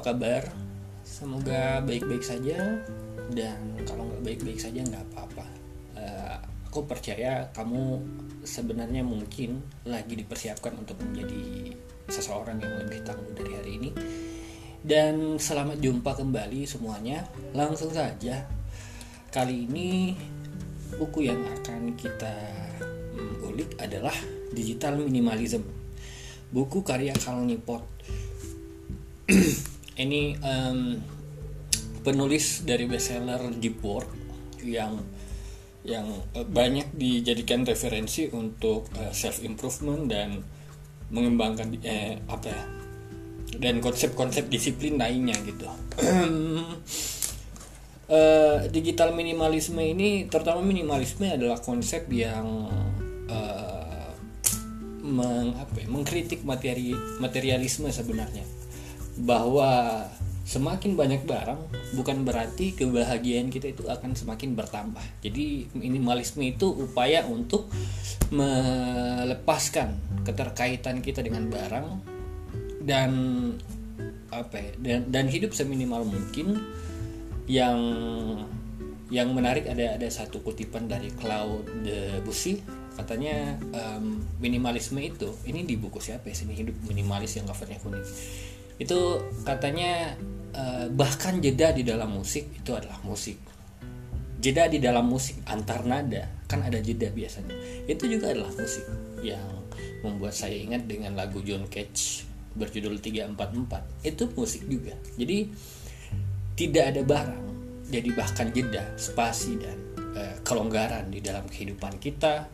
[0.00, 0.48] apa kabar?
[1.04, 2.80] Semoga baik-baik saja
[3.36, 5.44] dan kalau nggak baik-baik saja nggak apa-apa.
[5.92, 8.00] Uh, aku percaya kamu
[8.40, 11.76] sebenarnya mungkin lagi dipersiapkan untuk menjadi
[12.08, 13.90] seseorang yang lebih tangguh dari hari ini.
[14.80, 17.28] Dan selamat jumpa kembali semuanya.
[17.52, 18.48] Langsung saja.
[19.28, 20.16] Kali ini
[20.96, 22.40] buku yang akan kita
[23.20, 24.16] mm, ulik adalah
[24.48, 25.60] Digital Minimalism.
[26.48, 27.84] Buku karya Cal Newport.
[30.00, 30.96] ini um,
[32.00, 34.08] penulis dari bestseller Deep Work
[34.64, 34.96] yang
[35.84, 40.42] yang uh, banyak dijadikan referensi untuk uh, self improvement dan
[41.10, 42.64] mengembangkan eh, apa ya
[43.58, 45.66] dan konsep-konsep disiplin lainnya gitu.
[45.66, 45.74] uh,
[48.76, 52.70] digital minimalisme ini terutama minimalisme adalah konsep yang
[53.26, 54.14] uh,
[55.02, 58.59] meng, apa ya, mengkritik materi materialisme sebenarnya
[59.22, 60.04] bahwa
[60.50, 61.60] semakin banyak barang
[61.94, 65.04] bukan berarti kebahagiaan kita itu akan semakin bertambah.
[65.22, 67.70] Jadi minimalisme itu upaya untuk
[68.34, 69.94] melepaskan
[70.26, 71.86] keterkaitan kita dengan barang
[72.82, 73.10] dan
[74.30, 76.58] apa ya, dan, dan hidup seminimal mungkin
[77.50, 77.78] yang
[79.10, 82.62] yang menarik ada ada satu kutipan dari Claude Debussy
[82.94, 88.06] katanya um, minimalisme itu ini di buku siapa ya sini hidup minimalis yang covernya kuning
[88.80, 89.00] itu
[89.44, 90.16] katanya
[90.56, 93.36] uh, bahkan jeda di dalam musik itu adalah musik.
[94.40, 97.52] Jeda di dalam musik antar nada kan ada jeda biasanya.
[97.84, 98.88] Itu juga adalah musik
[99.20, 99.68] yang
[100.00, 102.24] membuat saya ingat dengan lagu John Cage
[102.56, 104.96] berjudul 344 itu musik juga.
[105.20, 105.38] Jadi
[106.56, 107.44] tidak ada barang
[107.90, 109.76] jadi bahkan jeda spasi dan
[110.16, 112.48] uh, kelonggaran di dalam kehidupan kita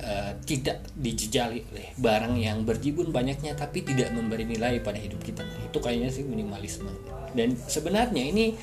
[0.00, 5.42] uh, tidak dijejali oleh barang yang berjibun banyaknya tapi tidak memberi nilai pada hidup kita.
[5.42, 6.90] Nah, itu kayaknya sih minimalisme.
[7.32, 8.56] Dan sebenarnya ini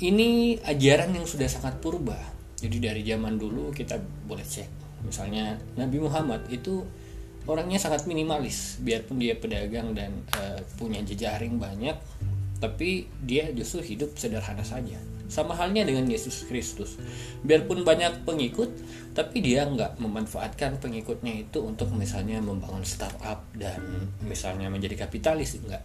[0.00, 2.16] ini ajaran yang sudah sangat purba.
[2.60, 3.96] Jadi dari zaman dulu kita
[4.28, 4.68] boleh cek.
[5.04, 6.84] Misalnya Nabi Muhammad itu
[7.48, 8.80] orangnya sangat minimalis.
[8.80, 11.96] Biarpun dia pedagang dan uh, punya jejaring banyak
[12.60, 16.98] tapi dia justru hidup sederhana saja sama halnya dengan Yesus Kristus.
[17.46, 18.68] Biarpun banyak pengikut
[19.14, 25.82] tapi dia nggak memanfaatkan pengikutnya itu untuk misalnya membangun startup dan misalnya menjadi kapitalis enggak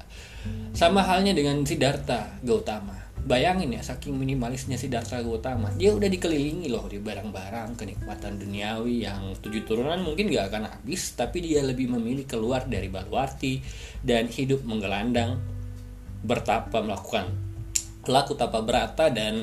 [0.73, 3.05] sama halnya dengan Siddhartha Gautama.
[3.25, 9.01] Bayangin ya saking minimalisnya si Darta Gautama dia udah dikelilingi loh di barang-barang kenikmatan duniawi
[9.01, 13.65] yang tujuh turunan mungkin gak akan habis tapi dia lebih memilih keluar dari baluarti
[14.05, 15.41] dan hidup menggelandang
[16.21, 17.44] bertapa melakukan
[18.09, 19.35] laku tapa berata dan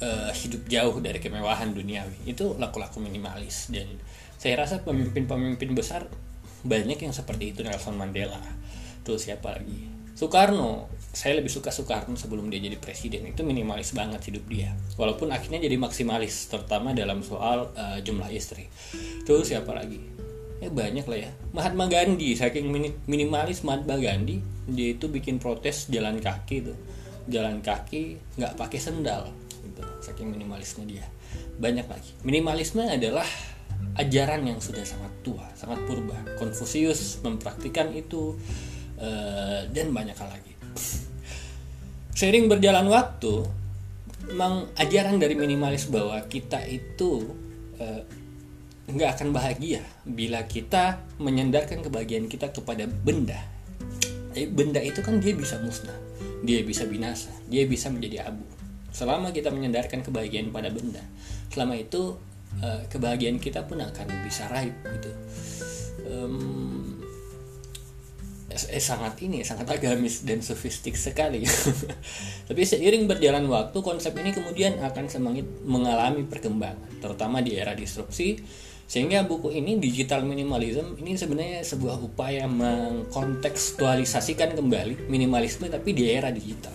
[0.00, 2.28] uh, hidup jauh dari kemewahan duniawi.
[2.28, 3.72] Itu laku-laku minimalis.
[3.72, 3.86] Dan
[4.40, 6.08] saya rasa pemimpin-pemimpin besar
[6.64, 8.40] banyak yang seperti itu Nelson Mandela.
[9.04, 9.88] Terus siapa lagi?
[10.16, 10.92] Soekarno.
[11.10, 13.26] Saya lebih suka Soekarno sebelum dia jadi presiden.
[13.26, 14.76] Itu minimalis banget hidup dia.
[15.00, 18.68] Walaupun akhirnya jadi maksimalis terutama dalam soal uh, jumlah istri.
[19.24, 19.98] Terus siapa lagi?
[20.60, 21.30] Ya banyak lah ya.
[21.56, 22.68] Mahatma Gandhi saking
[23.08, 26.78] minimalis Mahatma Gandhi dia itu bikin protes jalan kaki tuh
[27.28, 29.28] jalan kaki nggak pakai sendal
[29.60, 29.82] gitu.
[30.00, 31.06] Saking minimalisnya dia.
[31.60, 32.10] Banyak lagi.
[32.24, 33.26] Minimalisme adalah
[33.96, 36.16] ajaran yang sudah sangat tua sangat purba.
[36.40, 38.36] Konfusius mempraktikkan itu
[39.00, 40.54] uh, dan banyak hal lagi.
[42.16, 43.60] Sering berjalan waktu
[44.28, 47.32] memang ajaran dari minimalis bahwa kita itu
[47.80, 48.02] uh,
[48.90, 53.38] nggak akan bahagia bila kita menyandarkan kebahagiaan kita kepada benda.
[54.34, 55.96] Eh, benda itu kan dia bisa musnah,
[56.44, 58.44] dia bisa binasa, dia bisa menjadi abu.
[58.90, 61.02] Selama kita menyandarkan kebahagiaan pada benda,
[61.52, 62.18] selama itu
[62.60, 65.12] uh, kebahagiaan kita pun akan bisa raib gitu.
[66.10, 67.00] Um,
[68.50, 71.46] eh, sangat ini sangat agamis dan sofistik sekali
[72.50, 78.42] tapi seiring berjalan waktu konsep ini kemudian akan semakin mengalami perkembangan terutama di era disrupsi
[78.90, 86.34] sehingga buku ini digital minimalism ini sebenarnya sebuah upaya mengkontekstualisasikan kembali minimalisme tapi di era
[86.34, 86.74] digital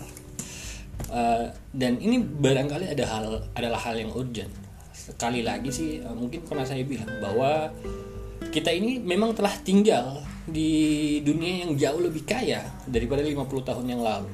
[1.12, 4.56] uh, dan ini barangkali ada hal adalah hal yang urgent
[4.96, 7.76] sekali lagi sih uh, mungkin pernah saya bilang bahwa
[8.56, 14.02] kita ini memang telah tinggal di dunia yang jauh lebih kaya daripada 50 tahun yang
[14.06, 14.30] lalu.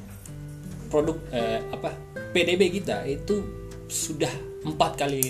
[0.91, 1.95] Produk eh, apa
[2.35, 3.39] PDB kita itu
[3.87, 4.31] sudah
[4.67, 5.23] empat kali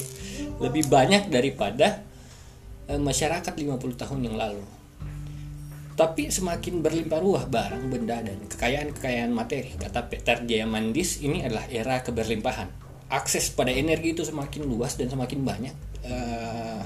[0.57, 2.10] lebih banyak daripada eh,
[2.99, 4.63] masyarakat 50 tahun yang lalu.
[5.95, 9.77] Tapi semakin berlimpah ruah barang, benda dan kekayaan-kekayaan materi.
[9.77, 12.67] Kata Peter Diamandis, ini adalah era keberlimpahan.
[13.11, 15.75] Akses pada energi itu semakin luas dan semakin banyak.
[16.01, 16.81] Uh,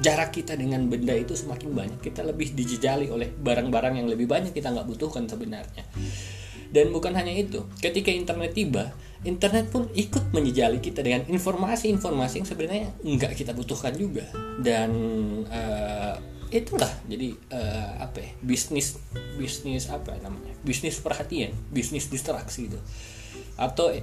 [0.00, 4.56] jarak kita dengan benda itu semakin banyak kita lebih dijejali oleh barang-barang yang lebih banyak
[4.56, 5.84] kita nggak butuhkan sebenarnya
[6.72, 12.48] dan bukan hanya itu ketika internet tiba internet pun ikut menjejali kita dengan informasi-informasi yang
[12.48, 14.26] sebenarnya nggak kita butuhkan juga.
[14.58, 14.90] Dan
[15.46, 16.18] uh,
[16.50, 18.98] itulah jadi uh, apa ya bisnis
[19.38, 22.78] bisnis apa namanya bisnis perhatian bisnis distraksi itu.
[23.54, 23.94] Atau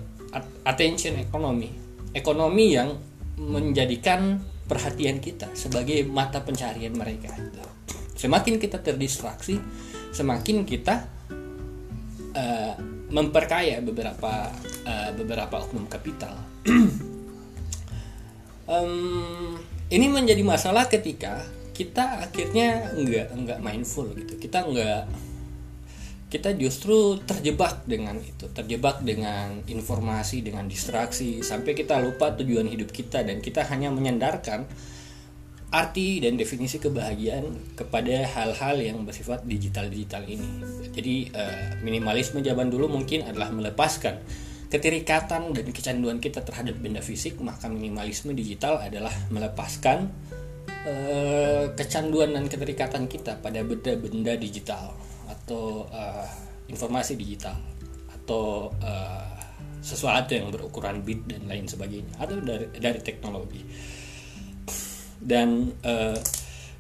[0.63, 1.69] attention ekonomi
[2.16, 2.95] ekonomi yang
[3.39, 4.39] menjadikan
[4.69, 7.33] perhatian kita sebagai mata pencarian mereka
[8.13, 9.57] semakin kita terdistraksi
[10.12, 11.07] semakin kita
[12.36, 12.74] uh,
[13.10, 14.54] memperkaya beberapa
[14.86, 16.36] uh, beberapa oknum kapital.
[18.70, 19.58] um,
[19.90, 21.42] ini menjadi masalah ketika
[21.74, 24.38] kita akhirnya nggak nggak mindful gitu.
[24.38, 25.04] Kita nggak
[26.30, 32.94] kita justru terjebak dengan itu, terjebak dengan informasi, dengan distraksi sampai kita lupa tujuan hidup
[32.94, 34.70] kita dan kita hanya menyandarkan
[35.69, 40.50] arti dan definisi kebahagiaan kepada hal-hal yang bersifat digital-digital ini.
[40.89, 44.18] Jadi uh, minimalisme zaman dulu mungkin adalah melepaskan
[44.69, 50.10] keterikatan dan kecanduan kita terhadap benda fisik, maka minimalisme digital adalah melepaskan
[50.89, 54.94] uh, kecanduan dan keterikatan kita pada benda-benda digital
[55.30, 56.25] atau uh,
[56.66, 57.57] informasi digital
[58.10, 59.38] atau uh,
[59.86, 63.62] sesuatu yang berukuran bit dan lain sebagainya atau dari dari teknologi
[65.19, 66.18] dan uh,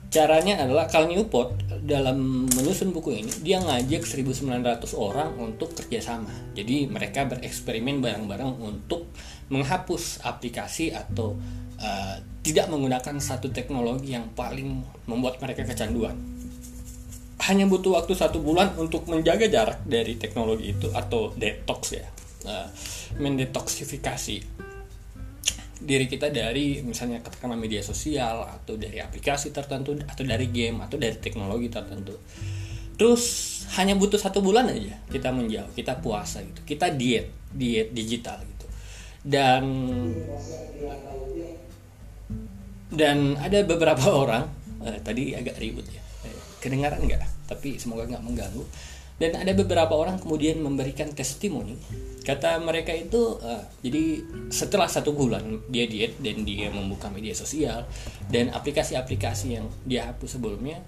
[0.09, 1.53] caranya adalah Cal Newport
[1.85, 6.33] dalam menyusun buku ini dia ngajak 1900 orang untuk kerjasama.
[6.57, 9.13] Jadi mereka bereksperimen bareng-bareng untuk
[9.53, 11.37] menghapus aplikasi atau
[11.77, 16.17] uh, tidak menggunakan satu teknologi yang paling membuat mereka kecanduan.
[17.45, 22.05] Hanya butuh waktu satu bulan untuk menjaga jarak dari teknologi itu atau detox ya
[22.45, 22.67] uh,
[23.17, 24.68] mendetoksifikasi
[25.79, 30.99] diri kita dari misalnya katakanlah media sosial atau dari aplikasi tertentu atau dari game atau
[30.99, 32.19] dari teknologi tertentu.
[32.99, 33.23] Terus
[33.79, 36.59] hanya butuh satu bulan aja kita menjauh kita puasa gitu.
[36.67, 38.65] Kita diet diet digital gitu.
[39.23, 39.63] Dan
[42.91, 44.51] dan ada beberapa orang
[44.83, 47.47] eh, tadi agak ribut ya eh, kedengaran nggak?
[47.47, 48.63] Tapi semoga nggak mengganggu
[49.19, 51.75] dan ada beberapa orang kemudian memberikan testimoni.
[52.23, 54.21] Kata mereka itu uh, jadi
[54.53, 57.83] setelah satu bulan dia diet dan dia membuka media sosial
[58.31, 60.79] dan aplikasi-aplikasi yang dia hapus sebelumnya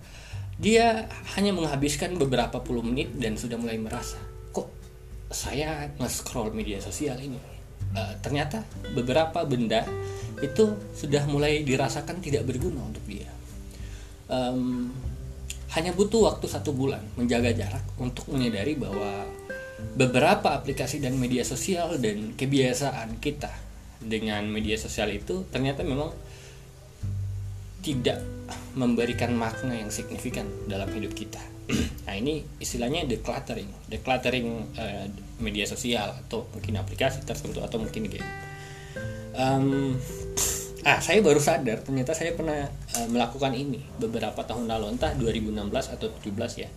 [0.62, 4.22] dia hanya menghabiskan beberapa puluh menit dan sudah mulai merasa
[4.54, 4.70] kok
[5.34, 7.40] saya nge-scroll media sosial ini?
[7.92, 8.62] Uh, ternyata
[8.94, 9.84] beberapa benda
[10.40, 13.28] itu sudah mulai dirasakan tidak berguna untuk dia.
[14.30, 14.94] Um,
[15.72, 19.24] hanya butuh waktu satu bulan menjaga jarak untuk menyadari bahwa
[19.96, 23.50] beberapa aplikasi dan media sosial dan kebiasaan kita
[24.02, 26.12] dengan media sosial itu ternyata memang
[27.82, 28.22] tidak
[28.78, 31.42] memberikan makna yang signifikan dalam hidup kita.
[32.06, 34.48] nah ini istilahnya decluttering, decluttering
[34.78, 35.06] uh,
[35.42, 38.28] media sosial atau mungkin aplikasi tertentu atau mungkin game.
[39.32, 39.96] Um,
[40.82, 42.66] ah saya baru sadar ternyata saya pernah
[42.98, 46.70] uh, melakukan ini beberapa tahun lalu entah 2016 atau 17 ya.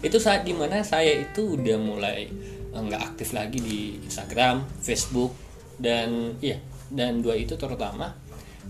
[0.00, 2.24] Itu saat di mana saya itu udah mulai
[2.72, 5.36] eh, nggak uh, aktif lagi di Instagram Facebook
[5.76, 6.56] dan iya
[6.88, 8.16] dan dua itu terutama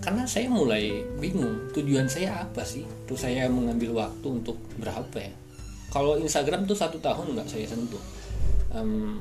[0.02, 2.82] karena saya mulai bingung tujuan saya apa sih?
[3.06, 5.34] Terus saya mengambil waktu untuk berapa ya?
[5.90, 8.02] Kalau Instagram tuh satu tahun nggak saya sentuh.
[8.70, 9.18] Um,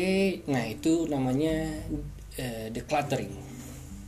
[0.00, 1.60] Oke, nah itu namanya
[2.40, 3.36] uh, decluttering.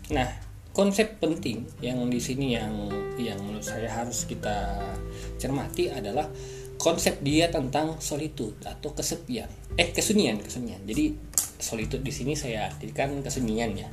[0.08, 0.24] Nah,
[0.72, 2.88] konsep penting yang di sini yang
[3.20, 4.88] yang menurut saya harus kita
[5.36, 6.32] cermati adalah
[6.80, 9.52] konsep dia tentang solitude atau kesepian.
[9.76, 10.80] Eh, kesunyian, kesunyian.
[10.88, 11.12] Jadi
[11.60, 13.92] solitude di sini saya artikan kesunyian ya.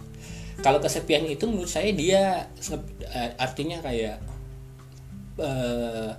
[0.64, 4.24] Kalau kesepian itu menurut saya dia uh, artinya kayak
[5.36, 6.16] uh,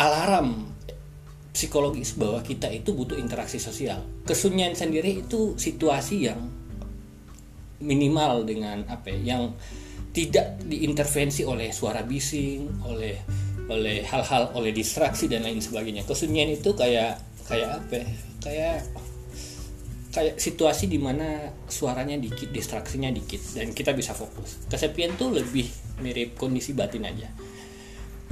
[0.00, 0.77] alarm
[1.52, 4.04] psikologis bahwa kita itu butuh interaksi sosial.
[4.28, 6.40] Kesunyian sendiri itu situasi yang
[7.78, 9.54] minimal dengan apa ya, yang
[10.12, 13.16] tidak diintervensi oleh suara bising, oleh
[13.68, 16.02] oleh hal-hal oleh distraksi dan lain sebagainya.
[16.08, 17.94] Kesunyian itu kayak kayak apa?
[18.00, 18.08] Ya,
[18.42, 18.76] kayak
[20.08, 24.58] kayak situasi di mana suaranya dikit, distraksinya dikit dan kita bisa fokus.
[24.66, 25.68] Kesepian tuh lebih
[26.00, 27.28] mirip kondisi batin aja.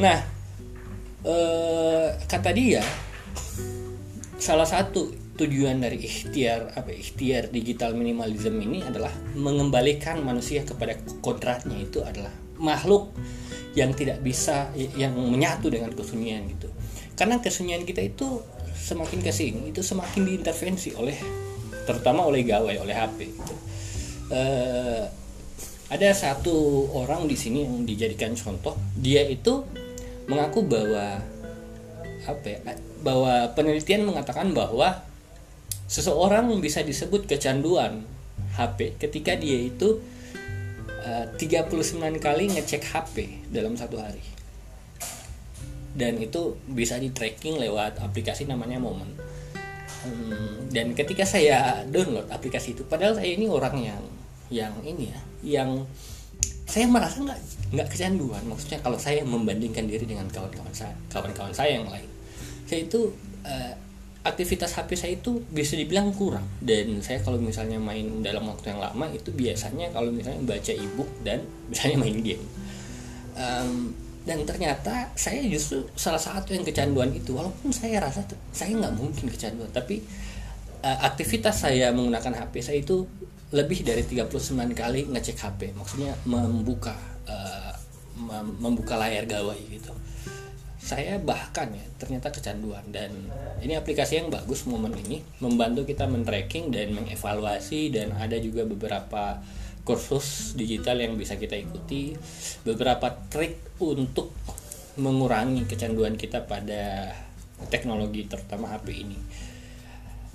[0.00, 0.35] Nah,
[1.24, 2.82] eh, kata dia
[4.36, 11.76] salah satu tujuan dari ikhtiar apa ikhtiar digital minimalism ini adalah mengembalikan manusia kepada kodratnya
[11.76, 13.12] itu adalah makhluk
[13.76, 16.72] yang tidak bisa yang menyatu dengan kesunyian gitu
[17.16, 18.40] karena kesunyian kita itu
[18.76, 21.16] semakin ke sini itu semakin diintervensi oleh
[21.88, 23.54] terutama oleh gawai oleh HP gitu.
[24.26, 25.06] Uh,
[25.86, 29.62] ada satu orang di sini yang dijadikan contoh dia itu
[30.26, 31.22] mengaku bahwa
[32.26, 32.58] apa ya
[33.06, 35.06] bahwa penelitian mengatakan bahwa
[35.86, 38.02] seseorang bisa disebut kecanduan
[38.58, 40.02] HP ketika dia itu
[41.06, 43.16] uh, 39 kali ngecek HP
[43.54, 44.22] dalam satu hari.
[45.96, 49.16] Dan itu bisa di tracking lewat aplikasi namanya Momen
[50.06, 54.02] hmm, dan ketika saya download aplikasi itu padahal saya ini orang yang
[54.46, 55.70] yang ini ya yang
[56.66, 57.40] saya merasa nggak
[57.72, 58.42] nggak kecanduan.
[58.50, 62.10] Maksudnya kalau saya membandingkan diri dengan kawan-kawan saya kawan-kawan saya yang lain.
[62.66, 63.14] Saya itu
[63.46, 63.72] uh,
[64.26, 66.44] aktivitas HP saya itu bisa dibilang kurang.
[66.58, 71.10] Dan saya kalau misalnya main dalam waktu yang lama itu biasanya kalau misalnya baca ebook
[71.22, 72.44] dan misalnya main game.
[73.38, 73.94] Um,
[74.26, 77.30] dan ternyata saya justru salah satu yang kecanduan itu.
[77.30, 80.02] Walaupun saya rasa saya nggak mungkin kecanduan tapi
[80.82, 83.06] uh, aktivitas saya menggunakan HP saya itu
[83.56, 86.92] lebih dari 39 kali ngecek HP maksudnya membuka
[87.24, 87.72] uh,
[88.60, 89.92] membuka layar gawai gitu.
[90.76, 92.84] Saya bahkan ya ternyata kecanduan.
[92.92, 93.32] Dan
[93.64, 99.40] ini aplikasi yang bagus momen ini membantu kita men-tracking dan mengevaluasi dan ada juga beberapa
[99.82, 102.14] kursus digital yang bisa kita ikuti.
[102.62, 104.30] Beberapa trik untuk
[104.96, 107.12] mengurangi kecanduan kita pada
[107.68, 109.18] teknologi terutama HP ini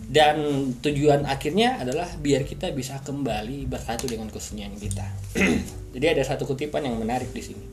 [0.09, 5.05] dan tujuan akhirnya adalah biar kita bisa kembali bersatu dengan kesunyian kita
[5.93, 7.65] jadi ada satu kutipan yang menarik di sini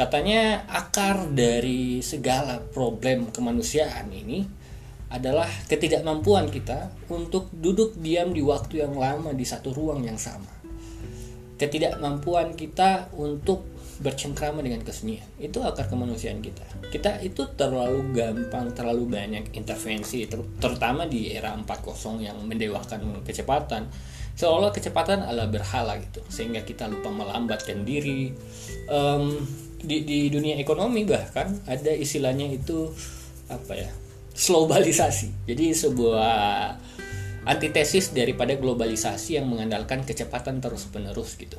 [0.00, 4.46] Katanya akar dari segala problem kemanusiaan ini
[5.12, 10.48] adalah ketidakmampuan kita untuk duduk diam di waktu yang lama di satu ruang yang sama.
[11.60, 13.66] Ketidakmampuan kita untuk
[14.00, 15.28] bercengkrama dengan kesunyian.
[15.36, 16.64] Itu akar kemanusiaan kita.
[16.88, 23.92] Kita itu terlalu gampang, terlalu banyak intervensi, ter terutama di era 4.0 yang mendewakan kecepatan.
[24.34, 28.32] Seolah kecepatan adalah berhala gitu, sehingga kita lupa melambatkan diri.
[28.88, 29.36] Um,
[29.80, 32.92] di di dunia ekonomi bahkan ada istilahnya itu
[33.48, 33.90] apa ya
[34.36, 36.36] globalisasi jadi sebuah
[37.48, 41.56] antitesis daripada globalisasi yang mengandalkan kecepatan terus menerus gitu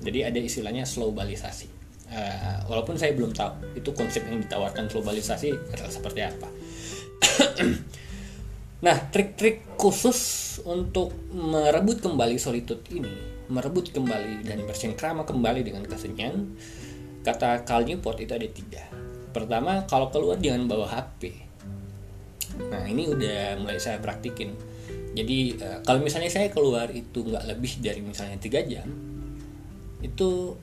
[0.00, 1.68] jadi ada istilahnya globalisasi.
[2.10, 5.54] Uh, walaupun saya belum tahu itu konsep yang ditawarkan globalisasi
[5.88, 6.48] seperti apa.
[8.80, 13.12] Nah trik-trik khusus untuk merebut kembali solitude ini
[13.52, 16.56] merebut kembali dan bersengkrama kembali dengan kesenyan
[17.20, 18.88] kata Carl Newport itu ada tiga.
[19.36, 21.52] Pertama kalau keluar jangan bawa HP
[22.60, 24.56] nah ini udah mulai saya praktikin.
[25.12, 29.09] Jadi uh, kalau misalnya saya keluar itu nggak lebih dari misalnya tiga jam
[30.00, 30.56] itu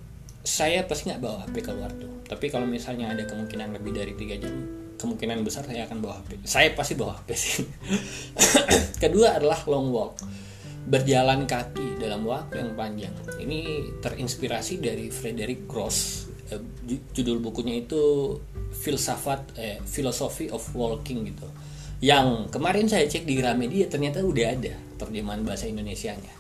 [0.47, 2.23] saya pasti nggak bawa HP keluar tuh.
[2.23, 4.53] Tapi kalau misalnya ada kemungkinan lebih dari tiga jam
[4.97, 7.65] kemungkinan besar saya akan bawa HP saya pasti bawa HP sih.
[9.03, 10.17] Kedua adalah long walk.
[10.87, 13.15] Berjalan kaki dalam waktu yang panjang.
[13.37, 16.31] Ini terinspirasi dari Frederick Gross.
[16.47, 16.63] Eh,
[17.11, 18.33] judul bukunya itu
[18.71, 21.47] filsafat eh, philosophy of walking gitu.
[21.99, 26.33] Yang kemarin saya cek di Gramedia ternyata udah ada terjemahan bahasa Indonesia-nya.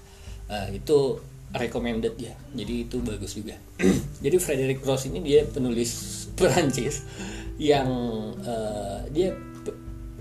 [0.47, 1.19] Uh, itu
[1.55, 2.35] recommended ya.
[2.51, 3.55] Jadi itu bagus juga.
[4.23, 5.91] Jadi Frederick Cross ini dia penulis
[6.37, 7.05] Perancis
[7.57, 7.89] yang
[8.45, 9.33] uh, dia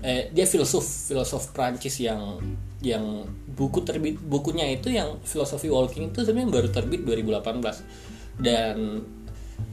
[0.01, 2.41] eh, dia filsuf filosof Perancis yang
[2.81, 3.25] yang
[3.57, 9.01] buku terbit bukunya itu yang filosofi walking itu sebenarnya baru terbit 2018 dan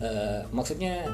[0.00, 1.04] uh, maksudnya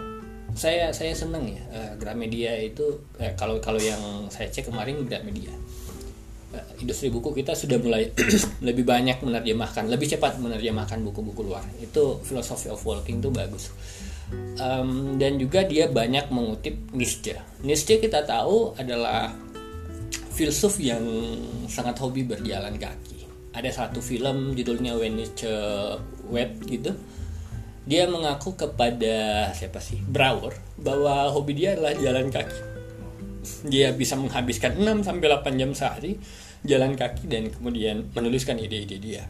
[0.55, 5.51] saya saya seneng ya uh, Gramedia itu eh, kalau kalau yang saya cek kemarin Gramedia
[6.83, 8.11] industri buku kita sudah mulai
[8.67, 11.63] lebih banyak menerjemahkan lebih cepat menerjemahkan buku-buku luar.
[11.79, 13.71] Itu philosophy of walking itu bagus.
[14.63, 17.35] Um, dan juga dia banyak mengutip Nietzsche.
[17.67, 19.35] Nietzsche kita tahu adalah
[20.35, 21.03] filsuf yang
[21.67, 23.27] sangat hobi berjalan kaki.
[23.51, 25.51] Ada satu film judulnya When Nietzsche
[26.31, 26.95] Wept gitu.
[27.91, 29.99] Dia mengaku kepada siapa sih?
[29.99, 32.70] Brower bahwa hobi dia adalah jalan kaki
[33.67, 36.21] dia bisa menghabiskan 6 sampai 8 jam sehari
[36.65, 39.25] jalan kaki dan kemudian menuliskan ide-ide dia.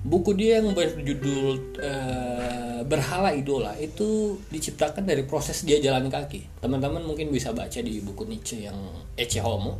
[0.00, 6.64] Buku dia yang berjudul uh, berhala idola itu diciptakan dari proses dia jalan kaki.
[6.64, 8.80] Teman-teman mungkin bisa baca di buku Nietzsche yang
[9.12, 9.76] Ecce Homo.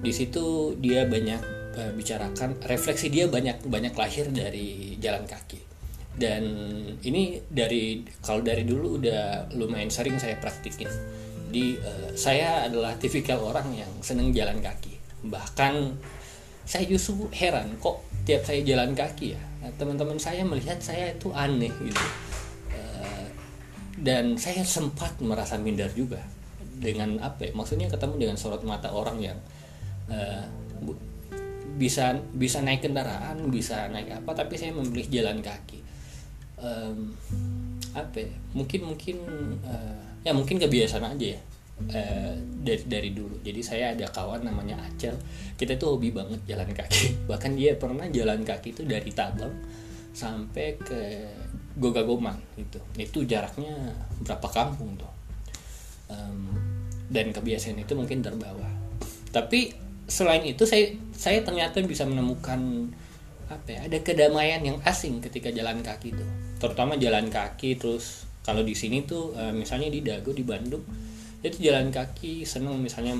[0.00, 1.40] Di situ dia banyak
[1.76, 5.60] uh, bicarakan refleksi dia banyak banyak lahir dari jalan kaki.
[6.16, 6.42] Dan
[7.04, 10.88] ini dari kalau dari dulu udah lumayan sering saya praktikin
[11.50, 14.96] di uh, saya adalah tipikal orang yang seneng jalan kaki.
[15.26, 15.74] Bahkan
[16.64, 19.42] saya justru heran kok tiap saya jalan kaki ya.
[19.76, 22.06] Teman-teman saya melihat saya itu aneh gitu.
[22.72, 23.26] Uh,
[24.00, 26.22] dan saya sempat merasa minder juga
[26.78, 27.52] dengan apa ya?
[27.52, 29.38] Maksudnya ketemu dengan sorot mata orang yang
[30.08, 30.46] uh,
[31.76, 35.82] bisa bisa naik kendaraan bisa naik apa tapi saya memilih jalan kaki.
[36.60, 37.16] Um,
[37.90, 38.30] apa ya?
[38.54, 39.16] mungkin mungkin
[39.64, 41.40] uh, ya mungkin kebiasaan aja ya.
[41.80, 43.40] Uh, dari dari dulu.
[43.40, 45.16] Jadi saya ada kawan namanya Acel.
[45.56, 47.16] Kita tuh hobi banget jalan kaki.
[47.30, 49.54] Bahkan dia pernah jalan kaki itu dari Tabang
[50.12, 51.00] sampai ke
[51.80, 52.84] Gogagomang gitu.
[53.00, 55.12] Itu jaraknya berapa kampung tuh.
[56.12, 56.52] Um,
[57.08, 58.68] dan kebiasaan itu mungkin terbawa.
[59.32, 59.72] Tapi
[60.10, 62.90] selain itu saya saya ternyata bisa menemukan
[63.46, 66.26] apa ya ada kedamaian yang asing ketika jalan kaki itu
[66.58, 70.84] terutama jalan kaki terus kalau di sini tuh uh, misalnya di Dago di Bandung
[71.40, 73.16] itu jalan kaki seneng misalnya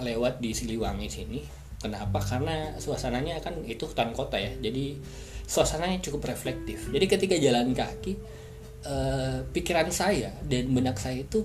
[0.00, 1.40] lewat di Siliwangi sini.
[1.82, 2.22] Kenapa?
[2.22, 4.54] Karena suasananya kan itu hutan kota ya.
[4.60, 4.96] Jadi
[5.44, 6.88] suasananya cukup reflektif.
[6.88, 8.16] Jadi ketika jalan kaki
[8.86, 11.44] uh, pikiran saya dan benak saya itu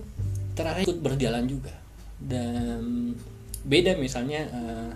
[0.55, 1.73] terarah ikut berjalan juga.
[2.17, 3.11] Dan
[3.67, 4.91] beda misalnya uh,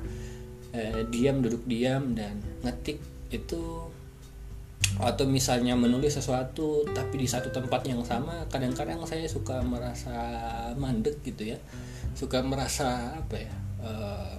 [0.78, 3.91] uh, diam duduk diam dan ngetik itu
[5.00, 10.12] atau misalnya menulis sesuatu tapi di satu tempat yang sama kadang-kadang saya suka merasa
[10.76, 11.58] mandek gitu ya.
[12.12, 13.54] Suka merasa apa ya
[13.86, 14.36] uh,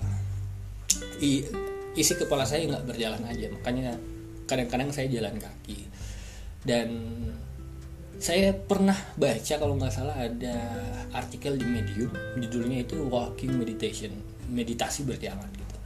[1.96, 3.48] isi kepala saya nggak berjalan aja.
[3.48, 3.96] Makanya
[4.44, 5.88] kadang-kadang saya jalan kaki.
[6.62, 6.88] Dan
[8.22, 10.54] saya pernah baca kalau nggak salah ada
[11.10, 14.14] artikel di Medium judulnya itu walking meditation
[14.46, 15.76] meditasi berjalan gitu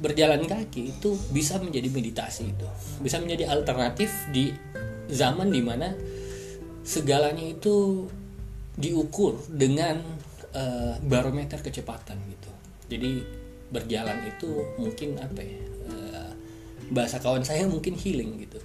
[0.00, 2.66] berjalan kaki itu bisa menjadi meditasi itu.
[3.04, 4.48] Bisa menjadi alternatif di
[5.12, 5.92] zaman di mana
[6.80, 8.08] segalanya itu
[8.80, 10.00] diukur dengan
[10.56, 12.50] uh, barometer kecepatan gitu.
[12.88, 13.12] Jadi
[13.70, 16.32] berjalan itu mungkin apa ya uh,
[16.90, 18.58] bahasa kawan saya mungkin healing gitu.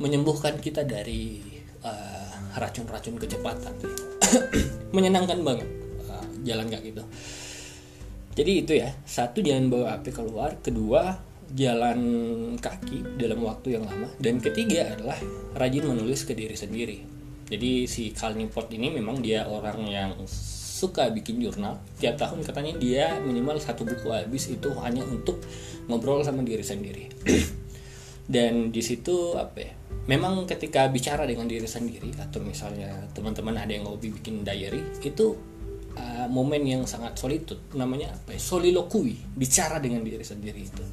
[0.00, 1.38] Menyembuhkan kita dari
[1.84, 3.76] uh, racun-racun kecepatan.
[4.96, 5.68] Menyenangkan banget
[6.08, 7.04] uh, jalan kayak gitu
[8.32, 11.20] jadi itu ya satu jangan bawa api keluar kedua
[11.52, 12.00] jalan
[12.56, 15.20] kaki dalam waktu yang lama dan ketiga adalah
[15.52, 16.98] rajin menulis ke diri sendiri.
[17.52, 21.76] Jadi si Cal Newport ini memang dia orang yang suka bikin jurnal.
[22.00, 25.44] Tiap tahun katanya dia minimal satu buku habis itu hanya untuk
[25.92, 27.12] ngobrol sama diri sendiri.
[28.32, 29.72] Dan di situ apa ya
[30.08, 35.36] memang ketika bicara dengan diri sendiri atau misalnya teman-teman ada yang hobi bikin diary itu
[35.96, 38.40] uh, momen yang sangat solitude namanya apa ya?
[38.40, 40.84] Solilokui bicara dengan diri sendiri itu.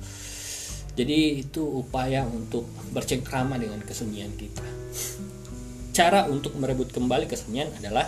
[1.00, 4.66] Jadi itu upaya untuk bercengkrama dengan kesunyian kita.
[5.96, 8.08] Cara untuk merebut kembali kesunyian adalah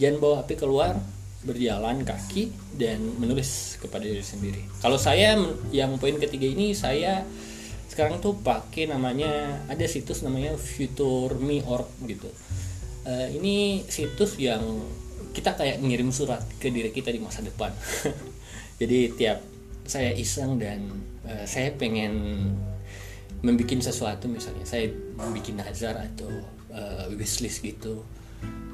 [0.00, 0.96] jangan bawa api keluar
[1.40, 4.62] berjalan kaki dan menulis kepada diri sendiri.
[4.80, 5.36] Kalau saya
[5.72, 7.24] yang poin ketiga ini saya
[7.88, 12.28] sekarang tuh pakai namanya ada situs namanya future.me.org gitu.
[13.08, 14.60] Uh, ini situs yang
[15.30, 17.70] kita kayak ngirim surat ke diri kita di masa depan.
[18.80, 19.38] Jadi tiap
[19.86, 20.86] saya iseng dan
[21.26, 22.46] uh, saya pengen
[23.40, 26.28] membuat sesuatu misalnya saya membuat nazar atau
[26.70, 28.04] uh, wishlist gitu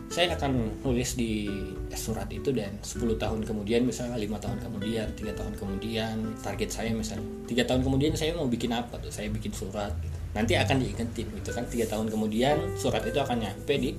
[0.06, 1.50] saya akan nulis di
[1.90, 6.94] surat itu dan 10 tahun kemudian misalnya lima tahun kemudian tiga tahun kemudian target saya
[6.94, 9.10] misalnya tiga tahun kemudian saya mau bikin apa tuh?
[9.10, 10.14] Saya bikin surat gitu.
[10.38, 13.90] nanti akan diingetin gitu kan tiga tahun kemudian surat itu akan nyampe di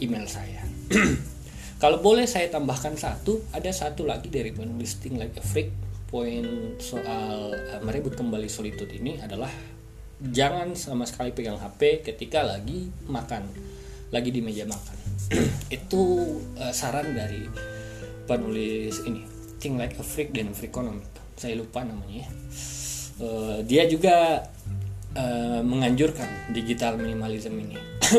[0.00, 0.64] email saya
[1.84, 5.68] Kalau boleh saya tambahkan satu, ada satu lagi dari penulis Think Like a Freak.
[6.08, 9.52] Poin soal uh, merebut kembali solitude ini adalah
[10.16, 13.44] jangan sama sekali pegang HP ketika lagi makan,
[14.16, 14.96] lagi di meja makan.
[15.76, 16.00] Itu
[16.56, 17.44] uh, saran dari
[18.24, 19.20] penulis ini,
[19.60, 21.04] Think Like a Freak dan Freakonomic.
[21.36, 22.24] Saya lupa namanya.
[23.20, 24.40] Uh, dia juga
[25.20, 27.76] uh, menganjurkan digital minimalism ini.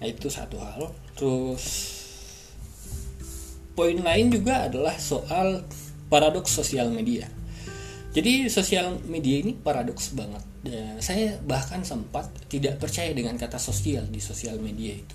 [0.00, 1.64] nah itu satu hal terus
[3.74, 5.66] poin lain juga adalah soal
[6.06, 7.26] paradoks sosial media.
[8.08, 10.42] Jadi sosial media ini paradoks banget.
[10.64, 15.14] Dan saya bahkan sempat tidak percaya dengan kata sosial di sosial media itu.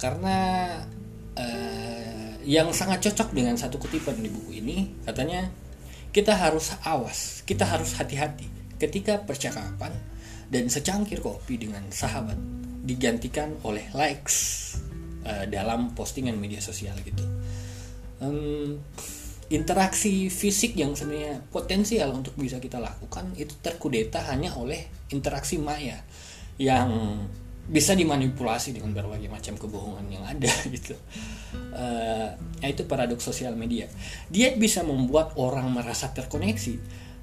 [0.00, 0.74] Karena
[1.38, 5.46] uh, yang sangat cocok dengan satu kutipan di buku ini katanya
[6.10, 8.50] kita harus awas kita harus hati-hati
[8.82, 9.94] ketika percakapan
[10.50, 12.36] dan secangkir kopi dengan sahabat
[12.82, 14.71] digantikan oleh likes
[15.26, 17.24] uh, dalam postingan media sosial gitu
[18.22, 18.78] um,
[19.52, 26.00] interaksi fisik yang sebenarnya potensial untuk bisa kita lakukan itu terkudeta hanya oleh interaksi maya
[26.56, 27.20] yang
[27.62, 30.96] bisa dimanipulasi dengan berbagai macam kebohongan yang ada gitu.
[31.70, 32.32] Uh,
[32.64, 33.86] itu paradoks sosial media.
[34.32, 36.74] Dia bisa membuat orang merasa terkoneksi,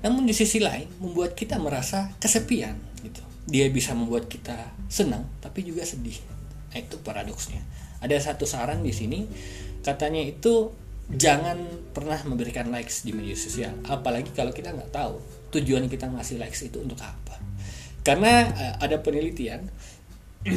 [0.06, 3.20] namun di sisi lain membuat kita merasa kesepian gitu.
[3.50, 4.56] Dia bisa membuat kita
[4.88, 6.16] senang tapi juga sedih.
[6.70, 7.60] Nah, itu paradoksnya
[8.00, 9.28] ada satu saran di sini
[9.84, 10.72] katanya itu
[11.10, 11.58] jangan
[11.96, 15.18] pernah memberikan likes di media sosial apalagi kalau kita nggak tahu
[15.50, 17.42] tujuan kita ngasih likes itu untuk apa.
[18.06, 19.66] Karena uh, ada penelitian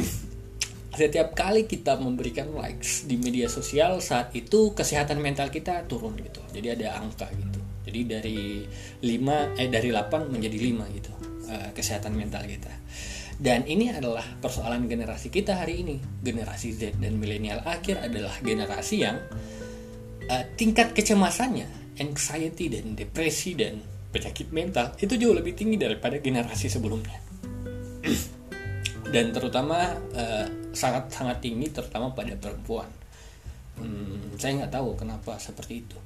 [0.99, 6.39] setiap kali kita memberikan likes di media sosial saat itu kesehatan mental kita turun gitu.
[6.53, 7.59] Jadi ada angka gitu.
[7.83, 8.39] Jadi dari
[9.03, 11.11] 5 eh dari 8 menjadi 5 gitu
[11.51, 12.71] uh, kesehatan mental kita
[13.43, 15.99] dan ini adalah persoalan generasi kita hari ini.
[15.99, 19.19] Generasi Z dan milenial akhir adalah generasi yang
[20.31, 21.67] uh, tingkat kecemasannya
[21.99, 23.83] anxiety dan depresi dan
[24.15, 27.19] penyakit mental itu jauh lebih tinggi daripada generasi sebelumnya.
[29.11, 32.87] Dan terutama uh, sangat sangat tinggi terutama pada perempuan.
[33.75, 35.99] Hmm, saya nggak tahu kenapa seperti itu.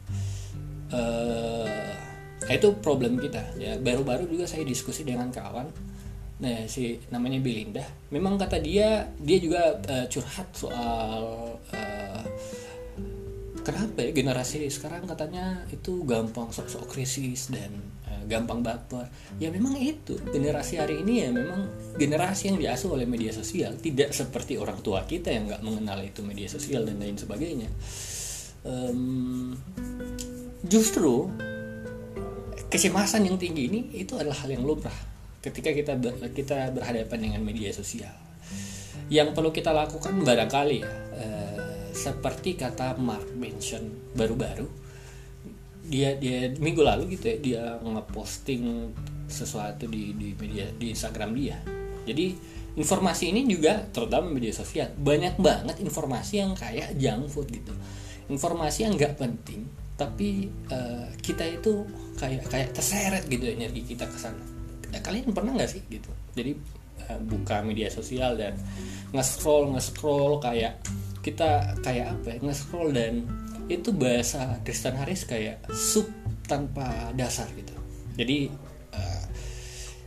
[0.89, 1.93] Uh,
[2.49, 3.77] itu problem kita ya.
[3.77, 5.96] Baru-baru juga saya diskusi dengan kawan
[6.37, 7.85] nah si namanya Belinda.
[8.13, 11.23] Memang kata dia dia juga uh, curhat soal
[11.73, 12.23] uh,
[13.65, 17.73] kenapa ya generasi sekarang katanya itu gampang sok-sok krisis dan
[18.27, 19.07] gampang baper.
[19.39, 20.19] Ya memang itu.
[20.19, 23.79] Generasi hari ini ya memang generasi yang diasuh oleh media sosial.
[23.79, 27.71] Tidak seperti orang tua kita yang nggak mengenal itu media sosial dan lain sebagainya.
[28.67, 29.55] Um,
[30.67, 31.31] justru
[32.67, 35.06] kecemasan yang tinggi ini itu adalah hal yang lumrah
[35.47, 35.93] ketika kita
[36.35, 38.11] kita berhadapan dengan media sosial.
[39.07, 41.59] Yang perlu kita lakukan barangkali ya uh,
[41.95, 44.67] seperti kata Mark mention baru-baru
[45.87, 48.91] dia dia minggu lalu gitu ya dia ngeposting
[49.31, 51.63] sesuatu di di media di Instagram dia.
[52.03, 52.35] Jadi
[52.75, 54.91] informasi ini juga terutama media sosial.
[54.99, 57.71] Banyak banget informasi yang kayak junk food gitu.
[58.27, 59.63] Informasi yang nggak penting
[59.97, 61.81] tapi uh, kita itu
[62.21, 64.56] kayak kayak terseret gitu energi kita ke sana
[65.03, 66.09] kalian pernah nggak sih gitu?
[66.35, 66.57] Jadi
[67.07, 68.55] uh, buka media sosial dan
[69.15, 70.79] nge-scroll nge-scroll kayak
[71.23, 73.27] kita kayak apa ya nge-scroll dan
[73.67, 76.07] itu bahasa Tristan Harris kayak sup
[76.47, 77.75] tanpa dasar gitu.
[78.15, 78.47] Jadi
[78.95, 79.25] uh,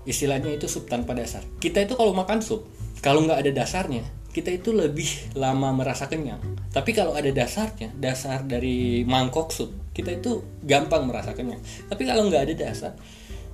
[0.09, 1.45] istilahnya itu sup tanpa dasar.
[1.61, 2.65] Kita itu kalau makan sup
[3.05, 6.41] kalau nggak ada dasarnya kita itu lebih lama merasa kenyang.
[6.71, 11.61] Tapi kalau ada dasarnya dasar dari mangkok sup kita itu gampang merasa kenyang.
[11.91, 12.93] Tapi kalau nggak ada dasar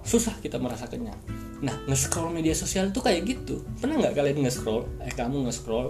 [0.06, 1.18] susah kita merasa kenyang
[1.64, 3.64] nah nge-scroll media sosial itu kayak gitu.
[3.80, 4.84] Pernah nggak kalian nge-scroll?
[5.00, 5.88] Eh kamu nge-scroll.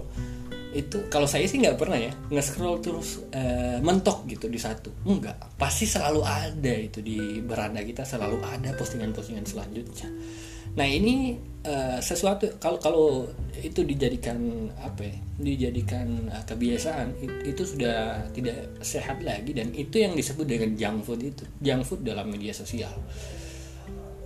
[0.77, 4.95] Itu kalau saya sih nggak pernah ya nge-scroll terus uh, mentok gitu di satu.
[5.09, 10.07] Enggak pasti selalu ada itu di beranda kita selalu ada postingan-postingan selanjutnya.
[10.77, 13.07] Nah ini uh, sesuatu kalau kalau
[13.59, 20.05] itu dijadikan apa ya dijadikan uh, kebiasaan itu, itu sudah tidak sehat lagi dan itu
[20.05, 22.93] yang disebut dengan junk food itu junk food dalam media sosial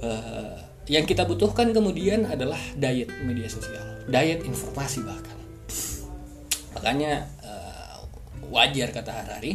[0.02, 0.56] uh,
[0.90, 5.38] yang kita butuhkan kemudian adalah diet media sosial diet informasi bahkan.
[6.74, 7.12] Makanya
[7.46, 7.96] uh,
[8.50, 9.54] wajar kata Harari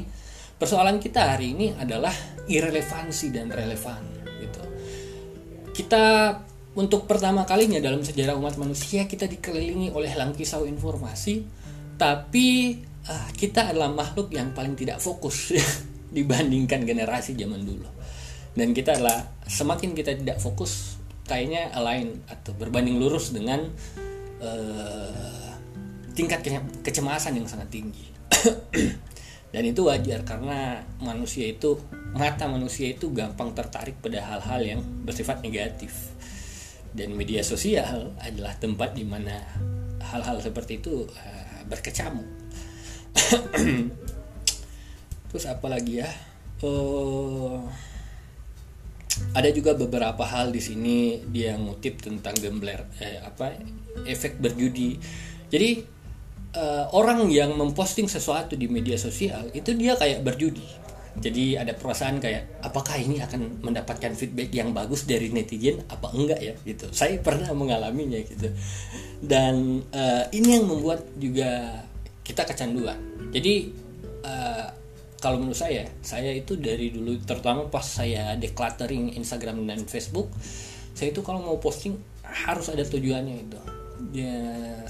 [0.56, 2.16] persoalan kita hari ini adalah
[2.48, 4.02] irrelevansi dan relevan
[4.40, 4.64] gitu.
[5.76, 6.04] Kita
[6.76, 11.44] untuk pertama kalinya dalam sejarah umat manusia kita dikelilingi oleh langkisau informasi
[11.96, 15.56] tapi uh, kita adalah makhluk yang paling tidak fokus
[16.16, 17.88] dibandingkan generasi zaman dulu
[18.56, 20.96] dan kita adalah semakin kita tidak fokus
[21.28, 23.68] kayaknya align atau berbanding lurus dengan
[24.40, 25.52] uh,
[26.16, 26.40] tingkat
[26.82, 28.08] kecemasan yang sangat tinggi.
[29.54, 31.80] Dan itu wajar karena manusia itu
[32.16, 36.12] mata manusia itu gampang tertarik pada hal-hal yang bersifat negatif.
[36.96, 39.44] Dan media sosial adalah tempat di mana
[40.00, 42.28] hal-hal seperti itu uh, berkecamuk.
[45.32, 46.10] Terus apa lagi ya?
[46.64, 47.68] Uh,
[49.36, 53.56] ada juga beberapa hal di sini dia ngutip tentang gambler eh, apa
[54.04, 55.00] efek berjudi.
[55.48, 55.70] Jadi
[56.56, 60.84] uh, orang yang memposting sesuatu di media sosial itu dia kayak berjudi.
[61.16, 66.40] Jadi ada perasaan kayak apakah ini akan mendapatkan feedback yang bagus dari netizen apa enggak
[66.44, 66.92] ya gitu.
[66.92, 68.52] Saya pernah mengalaminya gitu.
[69.24, 71.84] Dan uh, ini yang membuat juga
[72.20, 73.00] kita kecanduan.
[73.32, 73.85] Jadi
[75.20, 80.30] kalau menurut saya saya itu dari dulu terutama pas saya decluttering Instagram dan Facebook
[80.96, 83.60] saya itu kalau mau posting harus ada tujuannya itu.
[84.12, 84.36] Ya,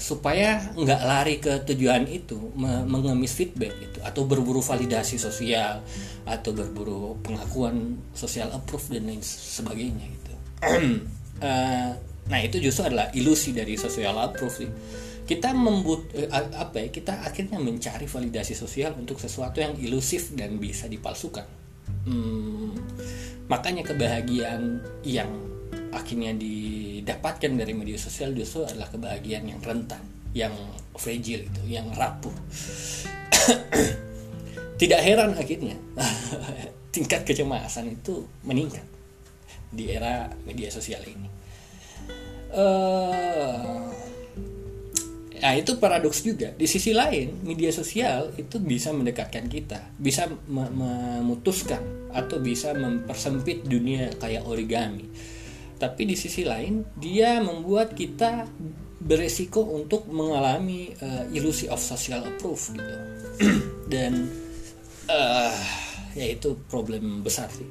[0.02, 5.82] supaya nggak lari ke tujuan itu mengemis feedback itu atau berburu validasi sosial
[6.26, 10.32] atau berburu pengakuan sosial approve dan lain sebagainya gitu.
[11.42, 11.94] Uh,
[12.30, 14.70] nah itu justru adalah ilusi dari social approve sih
[15.26, 20.62] kita membut eh, apa ya kita akhirnya mencari validasi sosial untuk sesuatu yang ilusif dan
[20.62, 21.42] bisa dipalsukan.
[22.06, 22.70] Hmm,
[23.50, 25.26] makanya kebahagiaan yang
[25.90, 29.98] akhirnya didapatkan dari media sosial justru adalah kebahagiaan yang rentan
[30.30, 30.54] yang
[30.94, 32.30] fragile itu yang rapuh.
[34.80, 35.74] Tidak heran akhirnya
[36.94, 38.86] tingkat kecemasan itu meningkat
[39.74, 41.28] di era media sosial ini.
[42.54, 44.05] Uh,
[45.46, 46.50] Nah itu paradoks juga.
[46.58, 54.10] Di sisi lain, media sosial itu bisa mendekatkan kita, bisa memutuskan atau bisa mempersempit dunia
[54.18, 55.06] kayak origami.
[55.78, 58.42] Tapi di sisi lain, dia membuat kita
[58.98, 62.96] beresiko untuk mengalami uh, ilusi of social approve gitu.
[63.94, 64.26] Dan
[65.06, 65.62] uh,
[66.18, 67.70] ya itu problem besar sih.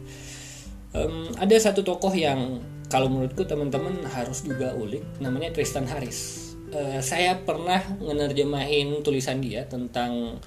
[0.96, 7.00] Um, ada satu tokoh yang kalau menurutku teman-teman harus juga ulik, namanya Tristan Harris uh,
[7.04, 10.40] saya pernah menerjemahin tulisan dia tentang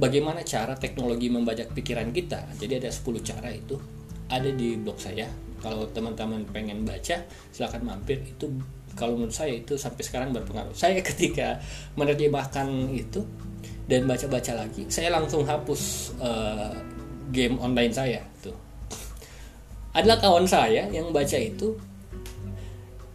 [0.00, 2.48] bagaimana cara teknologi membajak pikiran kita.
[2.56, 3.76] Jadi ada 10 cara itu
[4.30, 5.28] ada di blog saya.
[5.60, 7.20] Kalau teman-teman pengen baca,
[7.52, 8.24] silahkan mampir.
[8.24, 8.48] Itu
[8.96, 10.72] kalau menurut saya itu sampai sekarang berpengaruh.
[10.72, 11.60] Saya ketika
[12.00, 13.26] menerjemahkan itu
[13.84, 16.72] dan baca-baca lagi, saya langsung hapus uh,
[17.34, 18.56] game online saya tuh.
[19.90, 21.74] Adalah kawan saya yang baca itu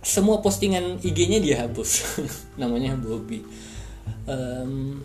[0.05, 2.21] semua postingan IG-nya dia hapus.
[2.61, 3.41] Namanya Bobby.
[4.29, 5.01] Um,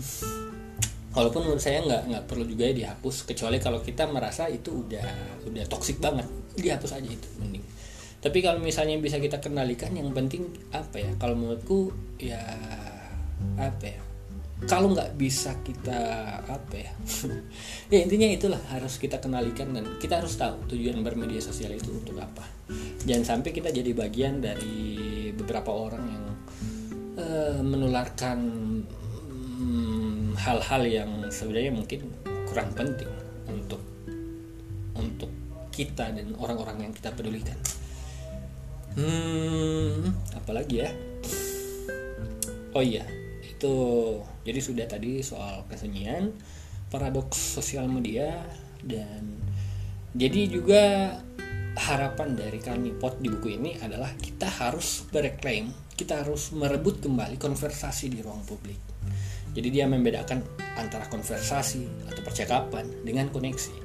[1.16, 5.08] walaupun menurut saya nggak nggak perlu juga ya dihapus kecuali kalau kita merasa itu udah
[5.48, 7.64] udah toksik banget dihapus aja itu mending.
[8.20, 10.44] Tapi kalau misalnya bisa kita kendalikan yang penting
[10.76, 11.10] apa ya?
[11.16, 12.44] Kalau menurutku ya
[13.56, 14.09] apa ya
[14.68, 16.00] kalau nggak bisa kita
[16.44, 16.92] apa ya
[17.92, 22.20] ya intinya itulah harus kita kenalikan dan kita harus tahu tujuan bermedia sosial itu untuk
[22.20, 22.44] apa.
[23.08, 26.24] Jangan sampai kita jadi bagian dari beberapa orang yang
[27.16, 28.38] uh, menularkan
[30.40, 32.00] hal hal-hal yang sebenarnya mungkin
[32.48, 33.08] kurang penting
[33.48, 33.80] untuk
[34.96, 35.32] untuk
[35.72, 37.56] kita dan orang-orang yang kita pedulikan.
[38.92, 40.90] Hmm apalagi ya?
[42.70, 43.19] Oh iya
[43.60, 43.76] itu
[44.40, 46.32] jadi sudah tadi soal kesunyian
[46.88, 48.40] paradoks sosial media
[48.80, 49.36] dan
[50.16, 50.82] jadi juga
[51.76, 55.70] harapan dari kami pot di buku ini adalah kita harus berklaim
[56.00, 58.80] kita harus merebut kembali konversasi di ruang publik.
[59.52, 60.40] Jadi dia membedakan
[60.80, 63.76] antara konversasi atau percakapan dengan koneksi.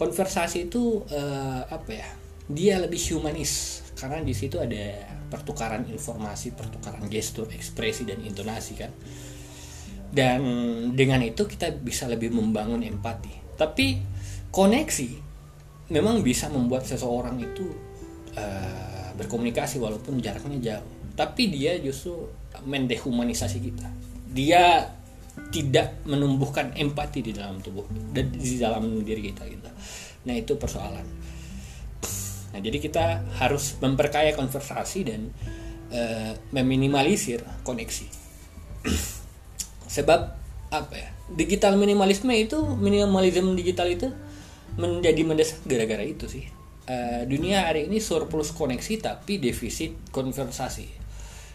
[0.00, 2.08] Konversasi itu uh, apa ya
[2.50, 8.90] dia lebih humanis karena di situ ada pertukaran informasi, pertukaran gestur, ekspresi dan intonasi kan.
[10.10, 10.42] Dan
[10.98, 13.54] dengan itu kita bisa lebih membangun empati.
[13.54, 14.02] Tapi
[14.50, 15.10] koneksi
[15.94, 17.70] memang bisa membuat seseorang itu
[18.34, 20.88] uh, berkomunikasi walaupun jaraknya jauh.
[21.14, 22.26] Tapi dia justru
[22.66, 23.86] mendehumanisasi kita.
[24.34, 24.90] Dia
[25.54, 29.70] tidak menumbuhkan empati di dalam tubuh dan di dalam diri kita gitu.
[30.26, 31.06] Nah, itu persoalan
[32.50, 35.30] Nah, jadi kita harus memperkaya konversasi dan
[35.94, 38.06] uh, meminimalisir koneksi.
[39.96, 40.20] Sebab
[40.70, 41.10] apa ya?
[41.30, 44.10] Digital minimalisme itu minimalisme digital itu
[44.74, 46.46] menjadi mendesak gara-gara itu sih.
[46.90, 50.98] Uh, dunia hari ini surplus koneksi tapi defisit konversasi.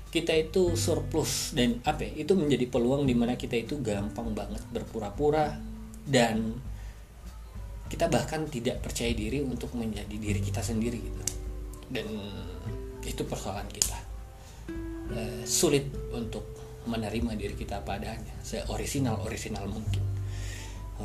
[0.08, 2.24] Kita itu surplus dan apa ya?
[2.24, 5.60] Itu menjadi peluang di mana kita itu gampang banget berpura-pura
[6.08, 6.56] dan
[7.86, 11.22] kita bahkan tidak percaya diri untuk menjadi diri kita sendiri gitu.
[11.86, 12.08] Dan
[13.06, 13.98] itu persoalan kita.
[15.14, 16.44] E, sulit untuk
[16.90, 20.02] menerima diri kita padanya seorisinal orisinal mungkin.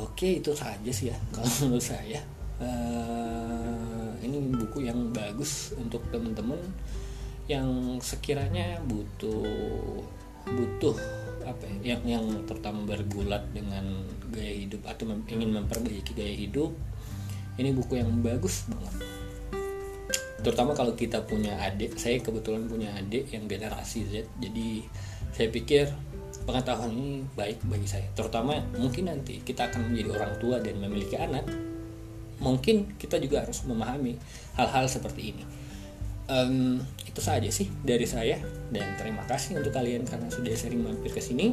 [0.01, 2.21] Oke itu saja sih ya kalau menurut saya.
[2.57, 2.69] E,
[4.25, 6.57] ini buku yang bagus untuk teman-teman
[7.45, 9.43] yang sekiranya butuh
[10.45, 10.97] butuh
[11.51, 13.83] apa ya, yang yang terutama bergulat dengan
[14.31, 16.71] gaya hidup atau mem, ingin memperbaiki gaya hidup
[17.59, 18.95] ini buku yang bagus banget.
[20.41, 24.81] Terutama kalau kita punya adik saya kebetulan punya adik yang generasi Z jadi
[25.35, 25.91] saya pikir
[26.47, 28.07] pengetahuan ini baik bagi saya.
[28.17, 31.45] Terutama mungkin nanti kita akan menjadi orang tua dan memiliki anak
[32.41, 34.17] mungkin kita juga harus memahami
[34.57, 35.43] hal-hal seperti ini.
[36.31, 38.39] Um, itu saja sih dari saya
[38.71, 41.51] dan terima kasih untuk kalian karena sudah sering mampir ke sini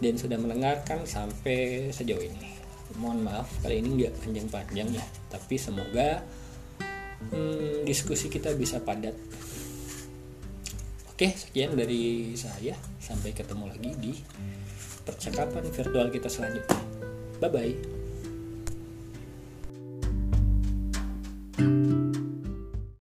[0.00, 2.56] dan sudah mendengarkan sampai sejauh ini.
[2.96, 6.24] Mohon maaf kali ini nggak panjang-panjang ya tapi semoga
[7.28, 9.12] hmm, diskusi kita bisa padat.
[11.12, 12.74] Oke sekian dari saya.
[12.98, 14.12] Sampai ketemu lagi di
[15.04, 16.80] percakapan virtual kita selanjutnya.
[17.44, 17.76] Bye bye